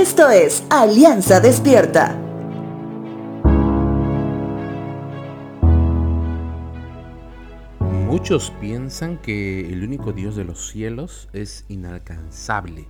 [0.00, 2.18] Esto es Alianza Despierta.
[8.06, 12.88] Muchos piensan que el único Dios de los cielos es inalcanzable,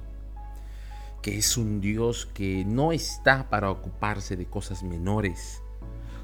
[1.21, 5.63] que es un Dios que no está para ocuparse de cosas menores,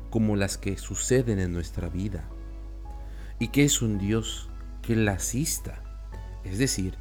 [0.09, 2.29] como las que suceden en nuestra vida,
[3.41, 4.49] y que es un Dios
[4.83, 6.95] que la es decir,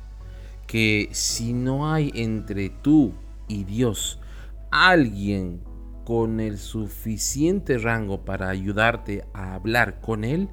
[0.66, 3.14] que si no hay entre tú
[3.48, 4.20] y Dios
[4.72, 5.64] alguien
[6.04, 10.50] con el suficiente rango para ayudarte a hablar con Él,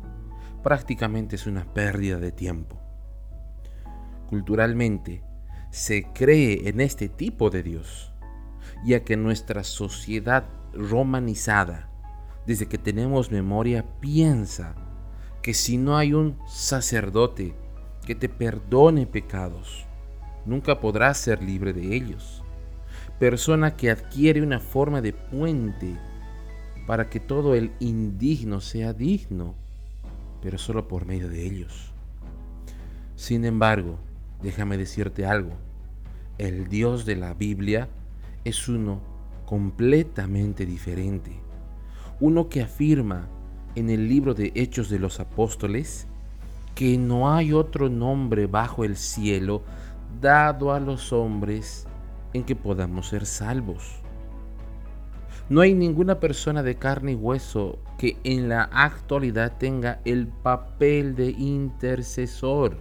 [0.62, 2.80] prácticamente es una pérdida de tiempo.
[4.28, 5.22] Culturalmente,
[5.70, 8.12] se cree en este tipo de Dios,
[8.84, 11.90] ya que nuestra sociedad romanizada,
[12.46, 14.74] desde que tenemos memoria, piensa
[15.42, 17.54] que si no hay un sacerdote
[18.06, 19.86] que te perdone pecados,
[20.46, 22.42] nunca podrás ser libre de ellos.
[23.18, 25.96] Persona que adquiere una forma de puente
[26.86, 29.54] para que todo el indigno sea digno,
[30.42, 31.92] pero solo por medio de ellos.
[33.14, 33.98] Sin embargo,
[34.42, 35.52] déjame decirte algo,
[36.38, 37.88] el Dios de la Biblia
[38.44, 39.00] es uno
[39.46, 41.38] completamente diferente,
[42.20, 43.28] uno que afirma
[43.74, 46.06] en el libro de Hechos de los Apóstoles
[46.74, 49.62] que no hay otro nombre bajo el cielo
[50.20, 51.86] dado a los hombres
[52.32, 54.02] en que podamos ser salvos.
[55.48, 61.14] No hay ninguna persona de carne y hueso que en la actualidad tenga el papel
[61.14, 62.78] de intercesor.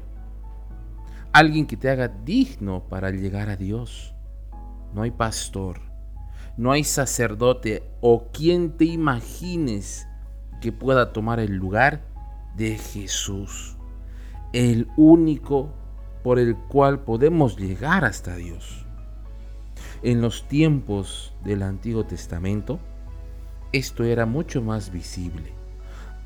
[1.34, 4.14] Alguien que te haga digno para llegar a Dios.
[4.94, 5.80] No hay pastor,
[6.58, 10.08] no hay sacerdote o quien te imagines
[10.62, 12.02] que pueda tomar el lugar
[12.56, 13.78] de Jesús,
[14.54, 15.74] el único
[16.24, 18.86] por el cual podemos llegar hasta Dios.
[20.04, 22.80] En los tiempos del Antiguo Testamento,
[23.72, 25.54] esto era mucho más visible,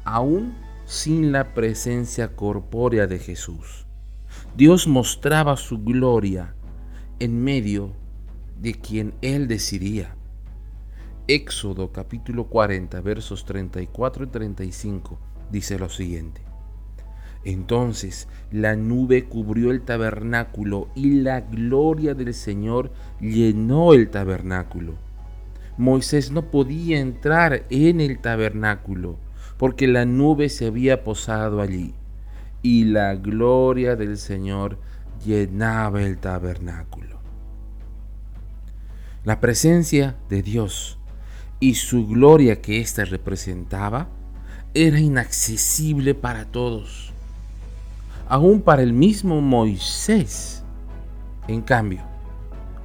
[0.06, 0.56] aún
[0.86, 3.86] sin la presencia corpórea de Jesús.
[4.56, 6.56] Dios mostraba su gloria
[7.20, 7.92] en medio
[8.62, 10.16] de quien Él decidía.
[11.28, 15.20] Éxodo capítulo 40 versos 34 y 35
[15.52, 16.42] dice lo siguiente.
[17.46, 22.92] Entonces la nube cubrió el tabernáculo y la gloria del Señor
[23.22, 24.96] llenó el tabernáculo.
[25.78, 29.18] Moisés no podía entrar en el tabernáculo
[29.58, 31.94] porque la nube se había posado allí
[32.64, 34.80] y la gloria del Señor
[35.24, 37.20] llenaba el tabernáculo.
[39.24, 40.98] La presencia de Dios
[41.60, 44.10] y su gloria que ésta representaba
[44.74, 47.15] era inaccesible para todos
[48.28, 50.64] aún para el mismo Moisés.
[51.48, 52.02] En cambio,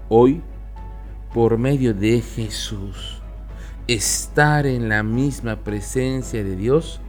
[0.09, 0.43] hoy,
[1.33, 3.21] por medio de Jesús,
[3.87, 7.01] estar en la misma presencia de Dios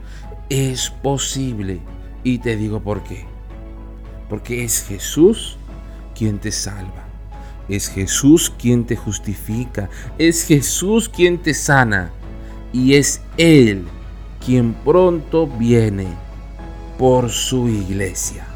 [0.48, 1.80] es posible.
[2.24, 3.24] Y te digo por qué.
[4.28, 5.56] Porque es Jesús
[6.14, 7.04] quien te salva.
[7.68, 9.90] Es Jesús quien te justifica.
[10.18, 12.10] Es Jesús quien te sana.
[12.72, 13.84] Y es Él
[14.44, 16.08] quien pronto viene
[17.02, 18.51] por su iglesia.